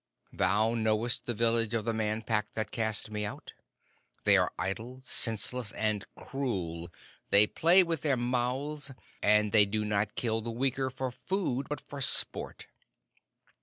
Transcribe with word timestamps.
Thou 0.33 0.73
knowest 0.73 1.27
the 1.27 1.33
village 1.35 1.75
of 1.75 1.85
the 1.85 1.93
Man 1.93 2.23
Pack 2.23 2.55
that 2.55 2.71
cast 2.71 3.11
me 3.11 3.23
out? 3.23 3.53
They 4.23 4.35
are 4.35 4.51
idle, 4.57 4.99
senseless, 5.03 5.71
and 5.73 6.05
cruel; 6.15 6.91
they 7.29 7.45
play 7.45 7.83
with 7.83 8.01
their 8.01 8.17
mouths, 8.17 8.91
and 9.21 9.51
they 9.51 9.65
do 9.67 9.85
not 9.85 10.15
kill 10.15 10.41
the 10.41 10.49
weaker 10.49 10.89
for 10.89 11.11
food, 11.11 11.67
but 11.69 11.87
for 11.87 12.01
sport. 12.01 12.65